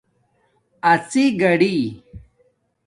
[0.91, 1.77] اڎݵ گاڑݵ